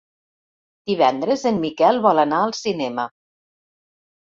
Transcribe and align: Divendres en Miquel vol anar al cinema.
Divendres 0.91 1.43
en 1.51 1.61
Miquel 1.67 2.03
vol 2.07 2.23
anar 2.25 2.41
al 2.47 2.57
cinema. 2.63 3.09